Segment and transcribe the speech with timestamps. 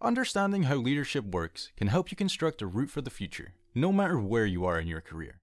[0.00, 4.16] Understanding how leadership works can help you construct a route for the future, no matter
[4.16, 5.40] where you are in your career.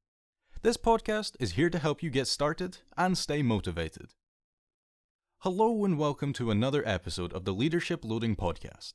[0.62, 4.12] This podcast is here to help you get started and stay motivated.
[5.39, 8.94] Hello, and welcome to another episode of the Leadership Loading Podcast.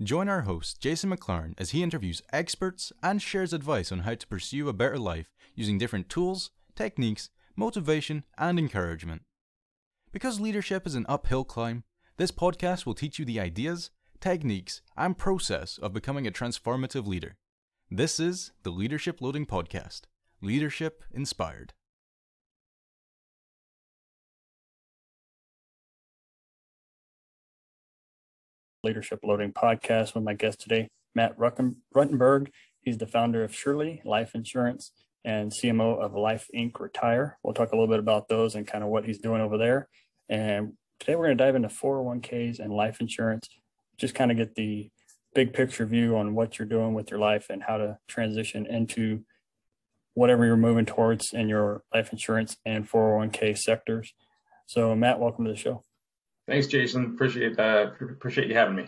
[0.00, 4.26] Join our host, Jason McLaren, as he interviews experts and shares advice on how to
[4.28, 9.22] pursue a better life using different tools, techniques, motivation, and encouragement.
[10.12, 11.82] Because leadership is an uphill climb,
[12.16, 13.90] this podcast will teach you the ideas,
[14.20, 17.36] techniques, and process of becoming a transformative leader.
[17.90, 20.02] This is the Leadership Loading Podcast
[20.42, 21.72] Leadership Inspired.
[28.82, 32.48] Leadership Loading Podcast with my guest today, Matt Ruttenberg.
[32.80, 34.92] He's the founder of Sureli Life Insurance
[35.24, 36.80] and CMO of Life Inc.
[36.80, 37.38] Retire.
[37.42, 39.88] We'll talk a little bit about those and kind of what he's doing over there.
[40.30, 43.48] And today we're going to dive into 401ks and life insurance
[44.00, 44.90] just kind of get the
[45.34, 49.22] big picture view on what you're doing with your life and how to transition into
[50.14, 54.12] whatever you're moving towards in your life insurance and 401k sectors.
[54.66, 55.82] So, Matt, welcome to the show.
[56.48, 57.12] Thanks, Jason.
[57.14, 57.94] Appreciate that.
[58.00, 58.86] Appreciate you having me.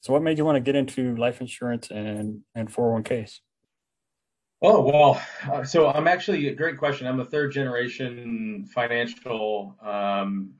[0.00, 3.40] So, what made you want to get into life insurance and and 401ks?
[4.64, 7.06] Oh well, uh, so I'm actually a great question.
[7.06, 10.54] I'm a third generation financial um,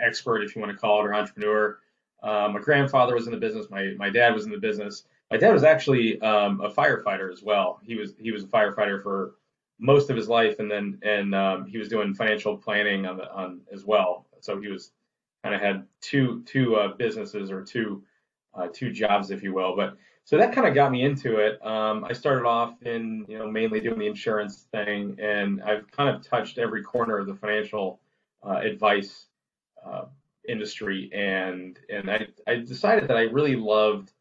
[0.00, 1.78] expert, if you want to call it, or entrepreneur.
[2.24, 3.68] Um, my grandfather was in the business.
[3.70, 5.04] My my dad was in the business.
[5.30, 7.80] My dad was actually um, a firefighter as well.
[7.84, 9.34] He was he was a firefighter for
[9.78, 13.30] most of his life, and then and um, he was doing financial planning on the
[13.30, 14.26] on as well.
[14.40, 14.92] So he was
[15.42, 18.02] kind of had two two uh, businesses or two
[18.54, 19.76] uh, two jobs, if you will.
[19.76, 21.64] But so that kind of got me into it.
[21.64, 26.08] Um, I started off in you know mainly doing the insurance thing, and I've kind
[26.08, 28.00] of touched every corner of the financial
[28.42, 29.33] uh, advice uh,
[30.48, 34.12] industry and and I, I decided that I really loved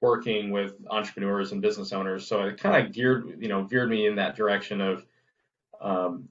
[0.00, 2.26] working with entrepreneurs and business owners.
[2.26, 5.06] So it kind of geared you know veered me in that direction of
[5.80, 6.28] um,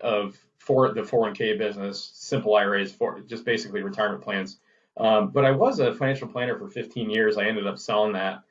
[0.00, 4.58] of for the 401k business simple IRAs for just basically retirement plans.
[4.96, 7.36] Um, but I was a financial planner for 15 years.
[7.36, 8.42] I ended up selling that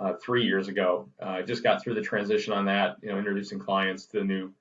[0.00, 1.08] uh, three years ago.
[1.20, 4.24] Uh, I just got through the transition on that you know introducing clients to the
[4.24, 4.52] new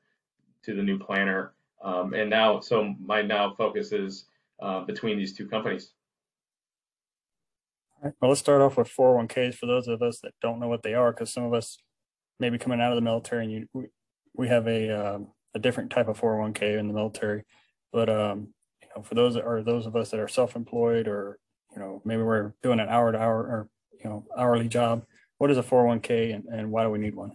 [0.63, 1.53] to the new planner.
[1.81, 4.25] Um, and now so my now focus is
[4.61, 5.91] uh, between these two companies.
[7.97, 8.13] All right.
[8.21, 10.93] Well, let's start off with 401ks for those of us that don't know what they
[10.93, 11.77] are, because some of us
[12.39, 13.89] maybe coming out of the military and you,
[14.33, 17.43] we, have a um, a different type of 401k in the military.
[17.91, 21.37] But um, you know, for those are those of us that are self-employed or
[21.73, 23.69] you know maybe we're doing an hour to hour or
[24.03, 25.05] you know hourly job,
[25.37, 27.31] what is a 401k and, and why do we need one?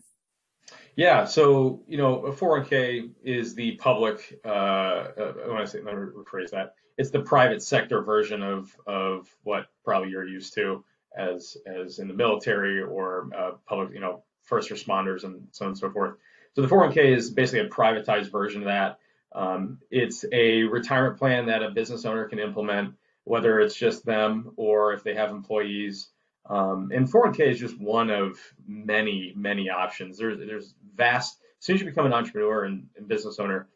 [0.97, 4.41] Yeah, so you know, a 401k is the public.
[4.45, 8.75] Uh, uh, when I say, let me rephrase that it's the private sector version of
[8.87, 10.85] of what probably you're used to
[11.17, 15.71] as as in the military or uh, public, you know, first responders and so on
[15.73, 16.17] and so forth.
[16.55, 18.99] So the 401k is basically a privatized version of that.
[19.33, 24.53] Um, it's a retirement plan that a business owner can implement, whether it's just them
[24.57, 26.09] or if they have employees.
[26.49, 30.19] Um, and 401k is just one of many, many options.
[30.19, 31.39] There's there's vast.
[31.59, 33.69] As soon as you become an entrepreneur and, and business owner,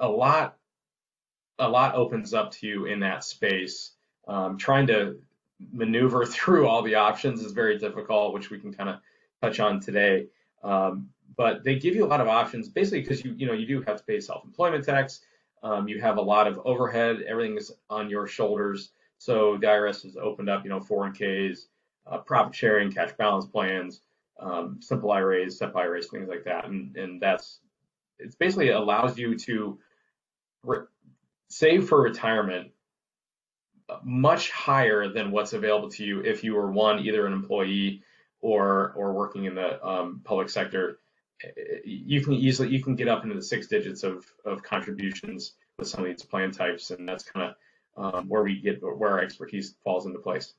[0.00, 0.56] a lot
[1.58, 3.92] a lot opens up to you in that space.
[4.26, 5.20] Um, trying to
[5.72, 8.96] maneuver through all the options is very difficult, which we can kind of
[9.40, 10.26] touch on today.
[10.64, 13.66] Um, but they give you a lot of options, basically because you you know you
[13.66, 15.20] do have to pay self-employment tax.
[15.62, 17.22] Um, you have a lot of overhead.
[17.26, 18.90] Everything is on your shoulders.
[19.18, 21.66] So the IRS has opened up, you know, 401ks,
[22.06, 24.00] uh, profit sharing, cash balance plans,
[24.38, 26.66] um, simple IRAs, SEP IRAs, things like that.
[26.66, 27.60] And and that's
[28.18, 29.78] it's basically allows you to
[31.48, 32.70] save for retirement
[34.02, 38.02] much higher than what's available to you if you were one either an employee
[38.40, 40.98] or or working in the um, public sector
[41.84, 45.86] you can easily you can get up into the six digits of of contributions with
[45.86, 49.20] some of these plan types and that's kind of um, where we get where our
[49.20, 50.54] expertise falls into place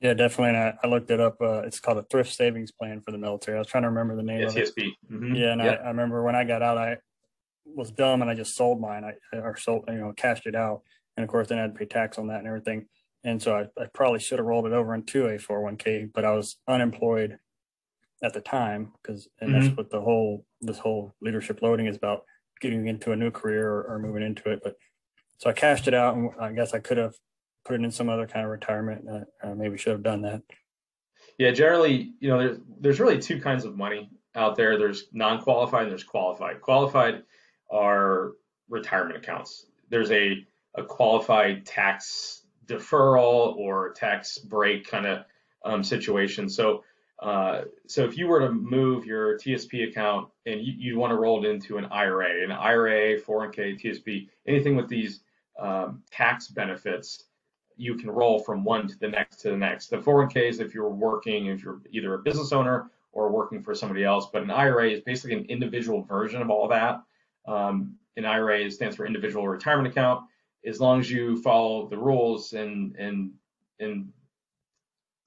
[0.00, 3.00] yeah definitely and i, I looked it up uh, it's called a thrift savings plan
[3.00, 5.34] for the military i was trying to remember the name yeah, of it mm-hmm.
[5.34, 5.80] yeah and yep.
[5.80, 6.98] I, I remember when i got out i
[7.74, 9.04] was dumb and I just sold mine.
[9.04, 10.82] I or sold, you know, cashed it out.
[11.16, 12.86] And of course, then I had to pay tax on that and everything.
[13.24, 16.32] And so I, I probably should have rolled it over into a 401k, but I
[16.32, 17.38] was unemployed
[18.22, 19.60] at the time because, and mm-hmm.
[19.60, 22.22] that's what the whole, this whole leadership loading is about
[22.60, 24.60] getting into a new career or, or, moving into it.
[24.62, 24.74] But
[25.38, 27.14] so I cashed it out and I guess I could have
[27.68, 29.06] put it in some other kind of retirement.
[29.08, 30.42] Uh, uh, maybe should have done that.
[31.38, 31.50] Yeah.
[31.50, 34.78] Generally, you know, there's, there's really two kinds of money out there.
[34.78, 36.60] There's non-qualified and there's qualified.
[36.62, 37.22] Qualified
[37.70, 38.32] are
[38.68, 39.66] retirement accounts.
[39.90, 45.24] There's a, a qualified tax deferral or tax break kind of
[45.64, 46.48] um, situation.
[46.48, 46.84] So,
[47.20, 51.16] uh, so if you were to move your TSP account and you, you want to
[51.16, 55.20] roll it into an IRA, an IRA, 401k, TSP, anything with these
[55.58, 57.24] um, tax benefits,
[57.78, 59.86] you can roll from one to the next to the next.
[59.86, 64.04] The 401ks, if you're working, if you're either a business owner or working for somebody
[64.04, 67.00] else, but an IRA is basically an individual version of all that.
[67.46, 70.24] Um, an IRA stands for individual retirement account.
[70.66, 73.30] As long as you follow the rules and and
[73.78, 74.12] and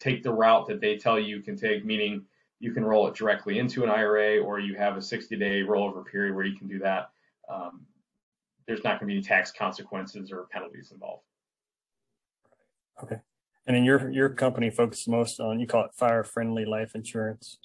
[0.01, 2.25] take the route that they tell you you can take, meaning
[2.59, 6.05] you can roll it directly into an IRA or you have a 60 day rollover
[6.05, 7.11] period where you can do that.
[7.49, 7.85] Um,
[8.67, 11.23] there's not going to be any tax consequences or penalties involved.
[13.03, 13.17] Okay.
[13.67, 17.59] And then your your company focuses most on you call it fire friendly life insurance.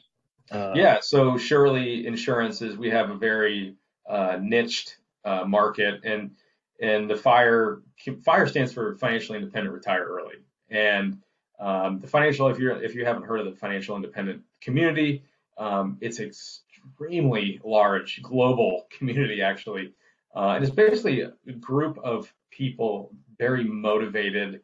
[0.50, 1.00] Uh, yeah.
[1.00, 3.74] So Sureli Insurances, we have a very
[4.08, 6.32] uh, niched uh, market, and
[6.80, 7.82] and the fire
[8.24, 10.36] fire stands for financially independent, retire early.
[10.70, 11.18] And
[11.58, 15.24] um, the financial, if you if you haven't heard of the financial independent community,
[15.58, 19.94] um, it's extremely large global community actually,
[20.34, 24.60] uh, and it's basically a group of people very motivated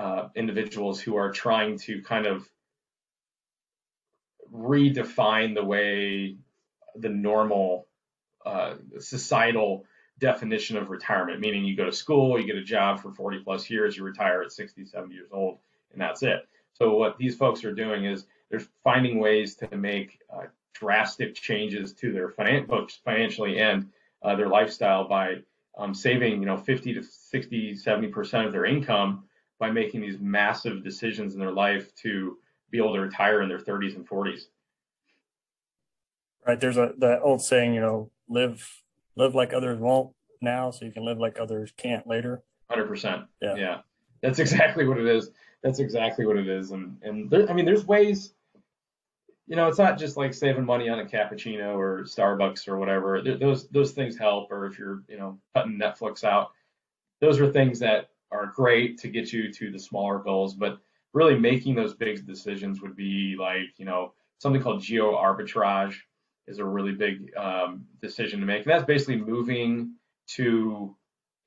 [0.00, 2.48] uh, individuals who are trying to kind of
[4.50, 6.36] redefine the way
[6.96, 7.86] the normal
[8.46, 9.84] uh, societal
[10.18, 13.68] definition of retirement, meaning you go to school, you get a job for 40 plus
[13.68, 15.58] years, you retire at 60, 70 years old,
[15.92, 16.48] and that's it.
[16.72, 21.92] So what these folks are doing is they're finding ways to make uh, drastic changes
[21.94, 23.90] to their finan- financially and
[24.22, 25.42] uh, their lifestyle by
[25.76, 29.24] um, saving, you know, 50 to 60, 70 percent of their income
[29.60, 32.38] by making these massive decisions in their life to
[32.70, 34.46] be able to retire in their 30s and 40s.
[36.46, 36.58] Right.
[36.58, 38.82] There's a the old saying, you know, live
[39.14, 42.42] live like others won't now, so you can live like others can't later.
[42.70, 43.24] Hundred percent.
[43.42, 43.56] Yeah.
[43.56, 43.78] Yeah.
[44.22, 45.30] That's exactly what it is.
[45.62, 46.70] That's exactly what it is.
[46.70, 48.32] And and there, I mean, there's ways.
[49.46, 53.20] You know, it's not just like saving money on a cappuccino or Starbucks or whatever.
[53.20, 54.50] Those those things help.
[54.50, 56.52] Or if you're you know cutting Netflix out,
[57.20, 60.54] those are things that are great to get you to the smaller goals.
[60.54, 60.78] But
[61.12, 65.94] really making those big decisions would be like you know something called geo arbitrage
[66.46, 68.62] is a really big um, decision to make.
[68.62, 69.94] And that's basically moving
[70.34, 70.96] to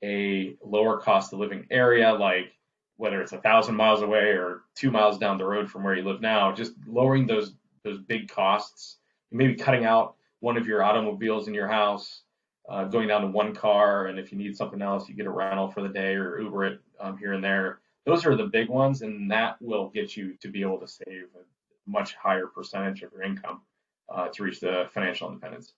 [0.02, 2.52] a lower cost of living area, like
[2.96, 6.04] whether it's a thousand miles away or two miles down the road from where you
[6.04, 7.54] live now, just lowering those
[7.84, 8.98] those big costs,
[9.30, 12.22] maybe cutting out one of your automobiles in your house,
[12.68, 15.30] uh, going down to one car, and if you need something else, you get a
[15.30, 17.80] rental for the day or Uber it um, here and there.
[18.06, 21.24] Those are the big ones, and that will get you to be able to save
[21.34, 23.62] a much higher percentage of your income
[24.08, 25.74] uh, to reach the financial independence.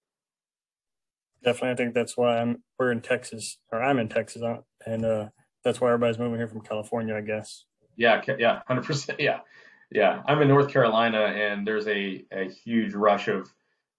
[1.45, 5.05] Definitely, I think that's why I'm we're in Texas, or I'm in Texas, uh, and
[5.05, 5.29] uh,
[5.65, 7.65] that's why everybody's moving here from California, I guess.
[7.97, 9.21] Yeah, yeah, hundred percent.
[9.21, 9.41] Yeah,
[9.91, 10.23] yeah.
[10.27, 13.53] I'm in North Carolina, and there's a a huge rush of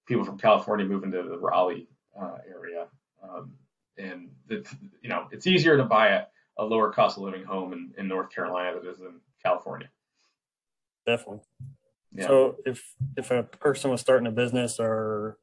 [0.07, 1.87] people from California moving to the Raleigh
[2.19, 2.87] uh, area,
[3.23, 3.53] um,
[3.97, 4.65] and the,
[5.01, 6.23] you know it's easier to buy a,
[6.57, 9.89] a lower cost of living home in, in North Carolina than it is in California.
[11.05, 11.41] Definitely.
[12.13, 12.27] Yeah.
[12.27, 12.83] So if
[13.15, 15.37] if a person was starting a business or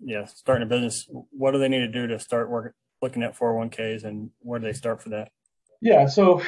[0.00, 2.72] yeah, starting a business, what do they need to do to start working
[3.02, 5.30] looking at 401ks and where do they start for that?
[5.80, 6.42] Yeah, so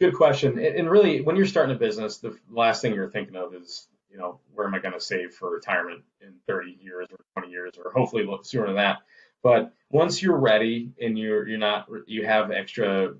[0.00, 0.58] good question.
[0.58, 4.18] And really when you're starting a business, the last thing you're thinking of is, you
[4.18, 7.72] know, where am I going to save for retirement in 30 years or 20 years
[7.82, 8.98] or hopefully sooner than that.
[9.42, 13.14] But once you're ready and you're you're not you have extra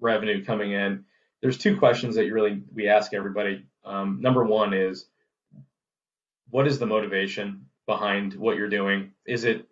[0.00, 1.04] revenue coming in,
[1.42, 5.06] there's two questions that you really we ask everybody um, number one is
[6.50, 9.12] what is the motivation behind what you're doing?
[9.24, 9.66] Is it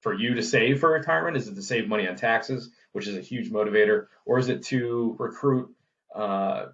[0.00, 1.36] for you to save for retirement?
[1.36, 4.62] Is it to save money on taxes, which is a huge motivator, or is it
[4.64, 5.74] to recruit
[6.14, 6.66] uh,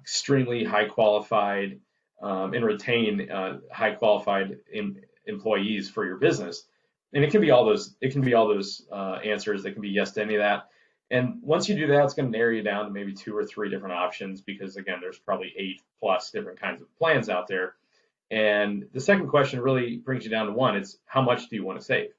[0.00, 1.80] extremely high qualified
[2.22, 6.64] um, and retain uh, high qualified em- employees for your business?
[7.12, 7.94] And it can be all those.
[8.00, 9.64] It can be all those uh, answers.
[9.64, 10.68] It can be yes to any of that.
[11.10, 13.44] And once you do that, it's going to narrow you down to maybe two or
[13.44, 17.74] three different options because again, there's probably eight plus different kinds of plans out there.
[18.30, 21.64] And the second question really brings you down to one: it's how much do you
[21.64, 22.10] want to save?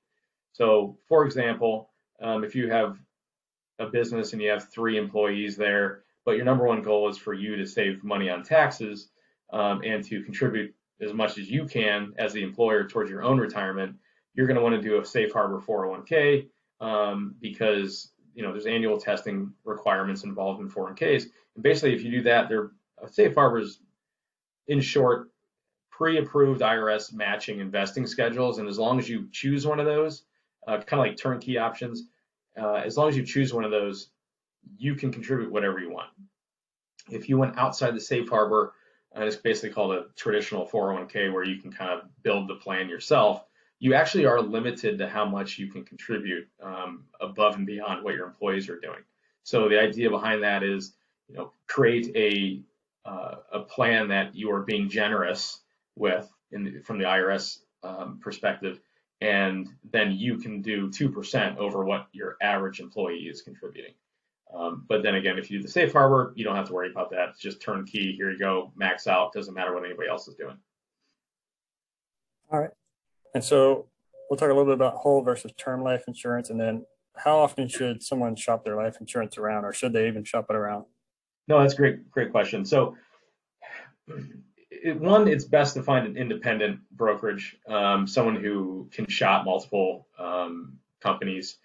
[0.52, 1.90] So, for example,
[2.22, 3.00] um, if you have
[3.80, 7.34] a business and you have three employees there, but your number one goal is for
[7.34, 9.10] you to save money on taxes
[9.54, 13.38] um, and to contribute as much as you can as the employer towards your own
[13.40, 13.96] retirement,
[14.34, 16.48] you're going to want to do a safe harbor 401k
[16.82, 21.26] um, because you know, there's annual testing requirements involved in 401ks.
[21.56, 22.72] And basically, if you do that, they're
[23.12, 23.80] safe harbors,
[24.68, 25.30] in short,
[25.92, 28.58] pre-approved IRS matching investing schedules.
[28.58, 30.24] And as long as you choose one of those,
[30.68, 32.04] uh, kind of like turnkey options,
[32.60, 34.10] uh, as long as you choose one of those,
[34.78, 36.10] you can contribute whatever you want.
[37.10, 38.74] If you went outside the safe harbor,
[39.13, 42.89] and it's basically called a traditional 401k where you can kind of build the plan
[42.89, 43.46] yourself,
[43.79, 48.15] you actually are limited to how much you can contribute um, above and beyond what
[48.15, 49.01] your employees are doing.
[49.43, 50.93] So the idea behind that is,
[51.27, 52.62] you know, create a
[53.05, 55.60] uh, a plan that you are being generous
[55.98, 58.79] with the, from the IRS um, perspective,
[59.20, 63.93] and then you can do two percent over what your average employee is contributing.
[64.56, 66.90] Um, but then again, if you do the safe harbor, you don't have to worry
[66.92, 67.30] about that.
[67.30, 68.14] It's just turnkey.
[68.16, 69.34] Here you go, max out.
[69.34, 70.58] Doesn't matter what anybody else is doing.
[72.52, 72.70] All right.
[73.34, 73.88] And so
[74.30, 76.86] we'll talk a little bit about whole versus term life insurance, and then
[77.16, 80.56] how often should someone shop their life insurance around, or should they even shop it
[80.56, 80.86] around?
[81.48, 82.66] No, that's a great, great question.
[82.66, 82.96] So,
[84.72, 90.08] it, one, it's best to find an independent brokerage, um, someone who can shop multiple
[90.18, 91.58] um, companies,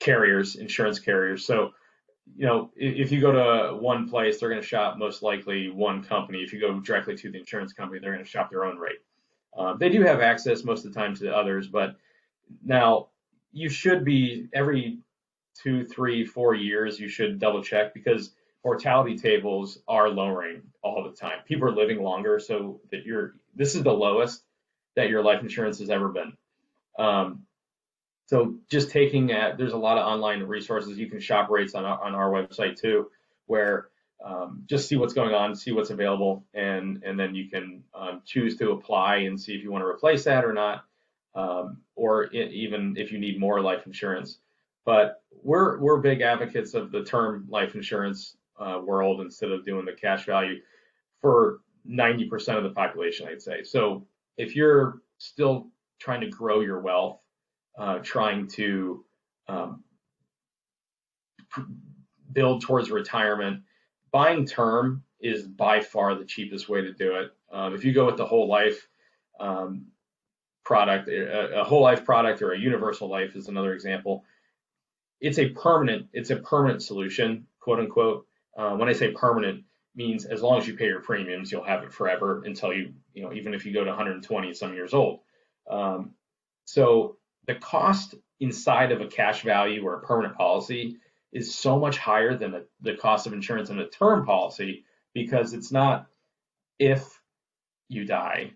[0.00, 1.46] carriers, insurance carriers.
[1.46, 1.72] So,
[2.36, 6.02] you know, if you go to one place, they're going to shop most likely one
[6.02, 6.38] company.
[6.38, 9.00] If you go directly to the insurance company, they're going to shop their own rate.
[9.56, 11.96] Um, they do have access most of the time to the others, but
[12.64, 13.08] now
[13.52, 15.00] you should be every
[15.54, 18.32] two, three, four years, you should double check because
[18.64, 21.38] mortality tables are lowering all the time.
[21.46, 24.44] People are living longer, so that you're this is the lowest
[24.96, 26.32] that your life insurance has ever been.
[26.98, 27.42] Um,
[28.26, 31.84] so just taking at there's a lot of online resources you can shop rates on
[31.84, 33.10] on our website too,
[33.46, 33.88] where
[34.24, 38.22] um, just see what's going on, see what's available, and and then you can um,
[38.24, 40.84] choose to apply and see if you want to replace that or not,
[41.34, 44.38] um, or it, even if you need more life insurance.
[44.84, 49.84] But we're we're big advocates of the term life insurance uh, world instead of doing
[49.84, 50.60] the cash value
[51.20, 53.62] for 90% of the population, I'd say.
[53.62, 57.20] So if you're still trying to grow your wealth,
[57.78, 59.04] uh, trying to
[59.48, 59.84] um,
[62.32, 63.62] build towards retirement,
[64.10, 67.32] buying term is by far the cheapest way to do it.
[67.52, 68.88] Um, if you go with the whole life
[69.38, 69.86] um,
[70.64, 74.24] product, a, a, whole life product or a universal life is another example.
[75.20, 78.26] It's a permanent, it's a permanent solution, quote unquote.
[78.56, 79.64] Uh, when I say permanent,
[79.94, 83.22] means as long as you pay your premiums, you'll have it forever until you, you
[83.22, 85.20] know, even if you go to 120 some years old.
[85.70, 86.12] Um,
[86.64, 87.16] so
[87.52, 90.96] the cost inside of a cash value or a permanent policy
[91.32, 95.52] is so much higher than the, the cost of insurance in a term policy because
[95.52, 96.06] it's not
[96.78, 97.20] if
[97.88, 98.52] you die,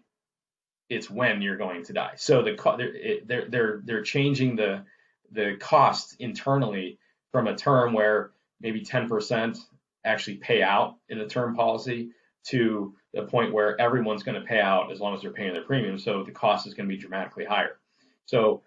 [0.88, 2.14] it's when you're going to die.
[2.16, 4.84] So the they're they're they're changing the
[5.32, 6.98] the cost internally
[7.32, 9.58] from a term where maybe 10%
[10.04, 12.10] actually pay out in a term policy
[12.44, 15.64] to the point where everyone's going to pay out as long as they're paying their
[15.64, 15.98] premium.
[15.98, 17.78] So the cost is going to be dramatically higher.
[18.24, 18.62] So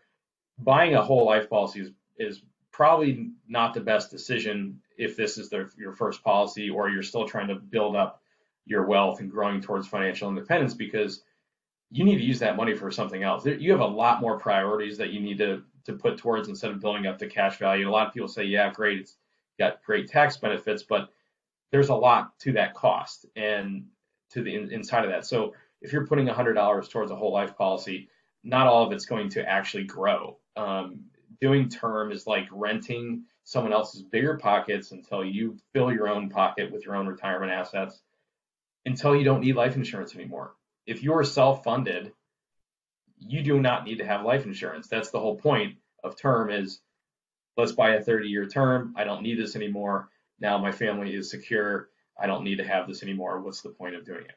[0.59, 5.51] buying a whole life policy is, is probably not the best decision if this is
[5.77, 8.21] your first policy or you're still trying to build up
[8.65, 11.23] your wealth and growing towards financial independence because
[11.91, 13.45] you need to use that money for something else.
[13.45, 16.79] You have a lot more priorities that you need to, to put towards instead of
[16.79, 17.89] building up the cash value.
[17.89, 19.17] A lot of people say, yeah, great, it's
[19.57, 21.09] got great tax benefits, but
[21.71, 23.85] there's a lot to that cost and
[24.31, 25.25] to the in, inside of that.
[25.25, 28.09] So if you're putting $100 towards a whole life policy,
[28.43, 30.37] not all of it's going to actually grow.
[30.59, 31.05] Um,
[31.39, 36.69] doing term is like renting someone else's bigger pockets until you fill your own pocket
[36.69, 38.01] with your own retirement assets
[38.85, 40.53] until you don't need life insurance anymore.
[40.85, 42.11] If you're self funded,
[43.17, 44.87] you do not need to have life insurance.
[44.89, 46.81] That's the whole point of term is
[47.55, 48.93] let's buy a 30 year term.
[48.97, 50.09] I don't need this anymore.
[50.41, 51.87] Now my family is secure.
[52.21, 53.39] I don't need to have this anymore.
[53.39, 54.35] What's the point of doing it?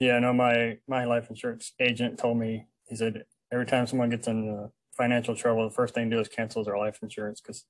[0.00, 4.26] Yeah, know my my life insurance agent told me he said every time someone gets
[4.28, 7.64] in uh, financial trouble, the first thing to do is cancel their life insurance because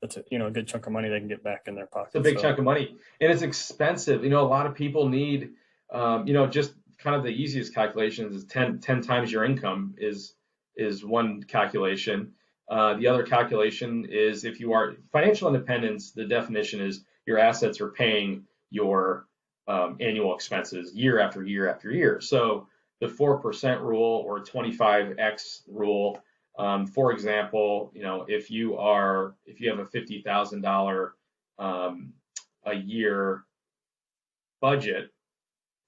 [0.00, 1.86] that's a, you know a good chunk of money they can get back in their
[1.86, 2.08] pocket.
[2.08, 2.42] It's a big so.
[2.42, 4.24] chunk of money, and it's expensive.
[4.24, 5.50] You know, a lot of people need,
[5.92, 9.94] um, you know, just kind of the easiest calculations is 10, 10 times your income
[9.98, 10.34] is
[10.76, 12.32] is one calculation.
[12.70, 17.80] Uh, the other calculation is if you are financial independence, the definition is your assets
[17.80, 19.26] are paying your
[19.66, 22.20] um, annual expenses year after year after year.
[22.20, 22.68] So
[23.00, 26.20] the 4% rule or 25x rule,
[26.58, 31.10] um, for example, you know, if you are, if you have a $50,000
[31.58, 32.12] um,
[32.64, 33.44] a year
[34.60, 35.10] budget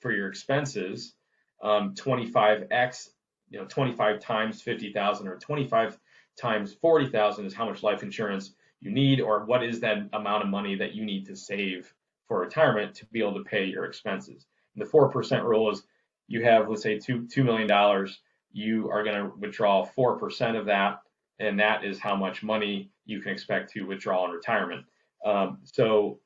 [0.00, 1.14] for your expenses,
[1.62, 3.12] 25x, um,
[3.50, 5.99] you know, 25 times 50,000 or 25
[6.40, 10.49] times 40,000 is how much life insurance you need or what is that amount of
[10.49, 11.93] money that you need to save
[12.26, 14.47] for retirement to be able to pay your expenses.
[14.75, 15.83] And the 4% rule is
[16.31, 18.09] you have, let's say, two, $2 million,
[18.53, 21.03] you are going to withdraw 4% of that
[21.41, 24.85] and that is how much money you can expect to withdraw in retirement.
[25.25, 26.21] Um, so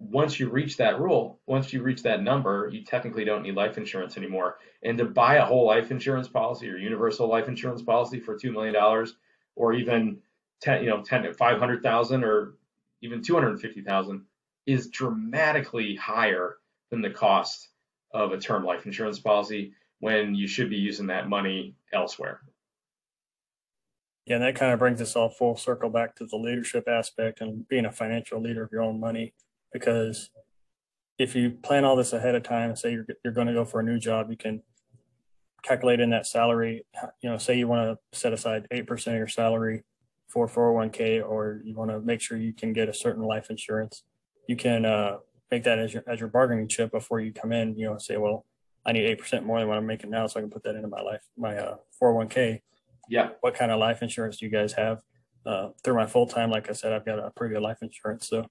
[0.00, 3.76] once you reach that rule, once you reach that number, you technically don't need life
[3.76, 4.56] insurance anymore.
[4.82, 8.50] And to buy a whole life insurance policy or universal life insurance policy for two
[8.50, 9.14] million dollars,
[9.54, 10.18] or even
[10.60, 12.54] ten, you know, ten five hundred thousand, or
[13.02, 14.22] even two hundred fifty thousand,
[14.66, 16.56] is dramatically higher
[16.90, 17.68] than the cost
[18.12, 22.40] of a term life insurance policy when you should be using that money elsewhere.
[24.26, 27.40] Yeah, and that kind of brings us all full circle back to the leadership aspect
[27.40, 29.32] and being a financial leader of your own money
[29.72, 30.30] because
[31.18, 33.64] if you plan all this ahead of time and say you're, you're going to go
[33.64, 34.62] for a new job, you can
[35.62, 36.84] calculate in that salary.
[37.22, 39.82] You know, say you want to set aside 8% of your salary
[40.28, 44.04] for 401k, or you want to make sure you can get a certain life insurance.
[44.46, 45.18] You can uh,
[45.50, 48.16] make that as your, as your bargaining chip before you come in, you know, say,
[48.16, 48.44] well,
[48.84, 50.26] I need 8% more than what I'm making now.
[50.26, 52.60] So I can put that into my life, my uh, 401k.
[53.08, 53.30] Yeah.
[53.40, 55.02] What kind of life insurance do you guys have?
[55.46, 58.28] Uh, through my full time, like I said, I've got a pretty good life insurance.
[58.28, 58.46] So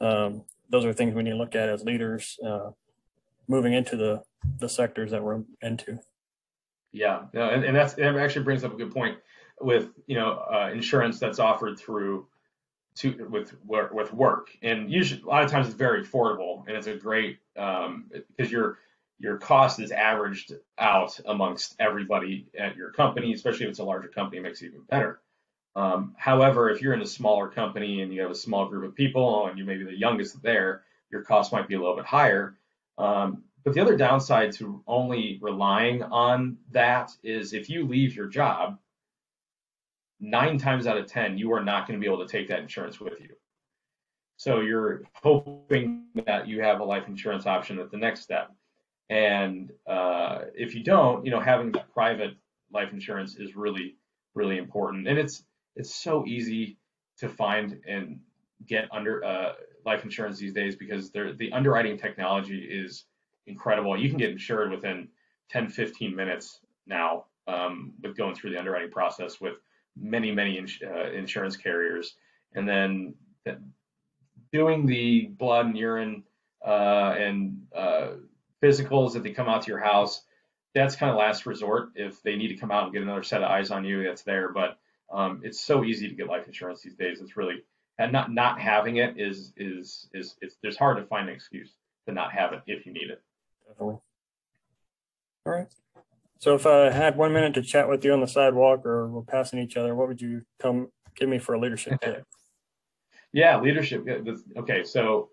[0.00, 2.70] um, those are things we need to look at as leaders uh,
[3.48, 4.22] moving into the
[4.58, 5.98] the sectors that we're into.
[6.92, 9.18] Yeah, and, and that's that actually brings up a good point
[9.60, 12.26] with you know uh, insurance that's offered through
[12.96, 16.86] to with with work, and usually a lot of times it's very affordable, and it's
[16.86, 18.78] a great um, because your
[19.18, 24.08] your cost is averaged out amongst everybody at your company, especially if it's a larger
[24.08, 25.20] company, it makes it even better.
[25.74, 28.94] Um, however, if you're in a smaller company and you have a small group of
[28.94, 32.06] people and you may be the youngest there, your cost might be a little bit
[32.06, 32.56] higher.
[32.98, 38.26] Um, but the other downside to only relying on that is if you leave your
[38.26, 38.78] job,
[40.20, 42.60] nine times out of 10, you are not going to be able to take that
[42.60, 43.30] insurance with you.
[44.36, 48.52] So you're hoping that you have a life insurance option at the next step.
[49.08, 52.34] And uh, if you don't, you know, having private
[52.72, 53.96] life insurance is really,
[54.34, 55.08] really important.
[55.08, 55.44] And it's
[55.74, 56.78] it's so easy
[57.18, 58.18] to find and
[58.66, 59.52] get under uh,
[59.84, 63.04] life insurance these days because the underwriting technology is
[63.46, 63.98] incredible.
[63.98, 65.08] You can get insured within
[65.50, 69.58] 10, 15 minutes now um, with going through the underwriting process with
[69.98, 72.14] many, many ins- uh, insurance carriers.
[72.54, 73.14] And then
[74.52, 76.24] doing the blood and urine
[76.64, 78.08] uh, and uh,
[78.62, 80.22] physicals that they come out to your house,
[80.74, 81.90] that's kind of last resort.
[81.94, 84.22] If they need to come out and get another set of eyes on you, that's
[84.22, 84.52] there.
[84.52, 84.78] But
[85.12, 87.20] um, it's so easy to get life insurance these days.
[87.20, 87.62] It's really
[87.98, 91.72] and not not having it is is is it's there's hard to find an excuse
[92.06, 93.22] to not have it if you need it.
[93.66, 93.98] Definitely.
[95.46, 95.66] All right.
[96.38, 99.22] So if I had one minute to chat with you on the sidewalk or we're
[99.22, 102.24] passing each other, what would you come give me for a leadership tip?
[103.32, 104.06] yeah, leadership.
[104.56, 105.30] Okay, so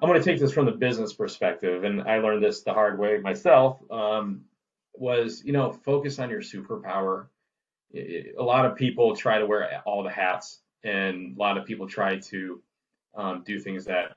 [0.00, 2.98] I'm going to take this from the business perspective, and I learned this the hard
[2.98, 3.78] way myself.
[3.90, 4.42] Um,
[4.94, 7.28] was you know focus on your superpower
[7.94, 11.86] a lot of people try to wear all the hats, and a lot of people
[11.86, 12.62] try to
[13.14, 14.16] um, do things that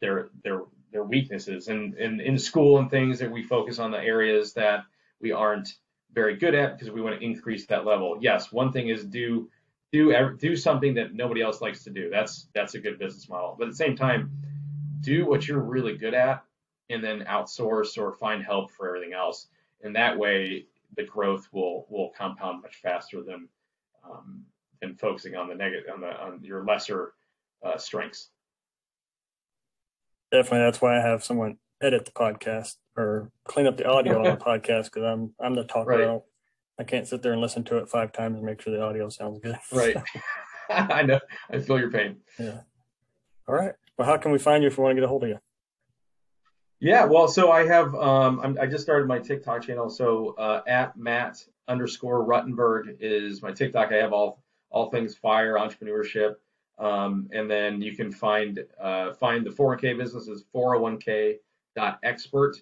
[0.00, 1.68] their their their weaknesses.
[1.68, 4.84] And, and in school and things that we focus on the areas that
[5.20, 5.74] we aren't
[6.12, 8.18] very good at because we want to increase that level.
[8.20, 9.48] Yes, one thing is do
[9.92, 12.10] do do something that nobody else likes to do.
[12.10, 13.56] That's that's a good business model.
[13.58, 14.30] But at the same time,
[15.00, 16.44] do what you're really good at,
[16.90, 19.48] and then outsource or find help for everything else.
[19.82, 23.48] And that way, the growth will will compound much faster than
[24.04, 24.44] um,
[24.80, 27.14] than focusing on the negative on the on your lesser
[27.62, 28.30] uh, strengths.
[30.30, 34.24] Definitely, that's why I have someone edit the podcast or clean up the audio on
[34.24, 35.90] the podcast because I'm I'm the talker.
[35.90, 36.00] Right.
[36.00, 36.24] I, don't,
[36.78, 39.08] I can't sit there and listen to it five times and make sure the audio
[39.08, 39.56] sounds good.
[39.72, 39.96] Right.
[40.70, 41.18] I know.
[41.50, 42.16] I feel your pain.
[42.38, 42.60] Yeah.
[43.48, 43.72] All right.
[43.96, 45.38] Well, how can we find you if we want to get a hold of you?
[46.80, 49.88] Yeah, well, so I have um, I'm, i just started my TikTok channel.
[49.88, 53.92] So uh, at Matt underscore Ruttenberg is my TikTok.
[53.92, 56.34] I have all all things fire entrepreneurship,
[56.78, 61.36] um, and then you can find uh, find the 401k business is 401k
[61.74, 62.56] dot expert.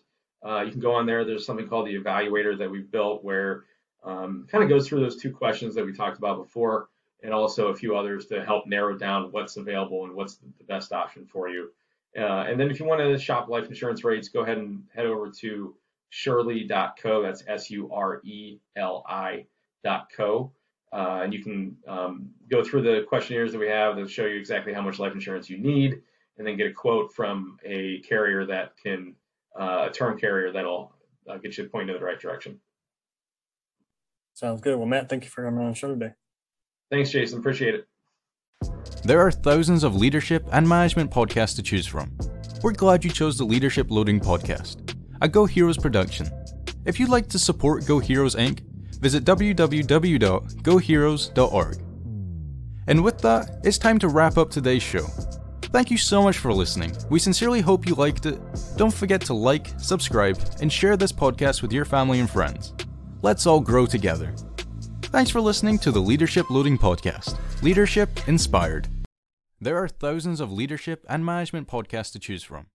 [0.44, 1.24] Uh, you can go on there.
[1.24, 3.64] There's something called the evaluator that we've built where
[4.04, 6.88] um, kind of goes through those two questions that we talked about before,
[7.22, 10.92] and also a few others to help narrow down what's available and what's the best
[10.92, 11.70] option for you.
[12.16, 15.06] Uh, and then if you want to shop life insurance rates, go ahead and head
[15.06, 15.74] over to
[16.12, 17.22] sureli.co.
[17.22, 18.12] That's S-U-R-E-L-I.co.
[20.92, 24.36] Uh, and you can um, go through the questionnaires that we have that show you
[24.36, 26.00] exactly how much life insurance you need,
[26.38, 29.14] and then get a quote from a carrier that can,
[29.58, 30.92] uh, a term carrier that'll
[31.28, 32.60] uh, get you pointed in the right direction.
[34.34, 34.76] Sounds good.
[34.76, 36.12] Well, Matt, thank you for coming on the show today.
[36.90, 37.38] Thanks, Jason.
[37.38, 37.88] Appreciate it.
[39.02, 42.16] There are thousands of leadership and management podcasts to choose from.
[42.62, 46.28] We're glad you chose the Leadership Loading podcast, a Go Heroes production.
[46.84, 48.60] If you'd like to support Go Heroes Inc.,
[48.98, 51.82] visit www.goheroes.org.
[52.88, 55.06] And with that, it's time to wrap up today's show.
[55.62, 56.96] Thank you so much for listening.
[57.10, 58.40] We sincerely hope you liked it.
[58.76, 62.72] Don't forget to like, subscribe, and share this podcast with your family and friends.
[63.22, 64.34] Let's all grow together.
[65.02, 68.88] Thanks for listening to the Leadership Loading Podcast Leadership Inspired.
[69.60, 72.66] There are thousands of leadership and management podcasts to choose from.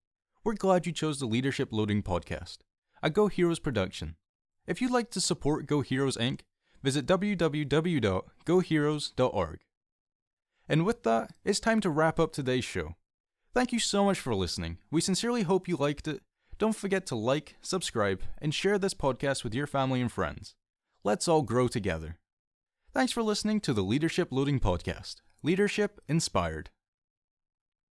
[0.43, 2.57] We're glad you chose the Leadership Loading Podcast,
[3.03, 4.15] a Go Heroes production.
[4.71, 6.43] If you'd like to support Go Heroes Inc.,
[6.81, 9.59] visit www.goheroes.org.
[10.69, 12.95] And with that, it's time to wrap up today's show.
[13.53, 14.77] Thank you so much for listening.
[14.89, 16.21] We sincerely hope you liked it.
[16.57, 20.55] Don't forget to like, subscribe, and share this podcast with your family and friends.
[21.03, 22.17] Let's all grow together.
[22.93, 26.69] Thanks for listening to the Leadership Loading Podcast Leadership Inspired.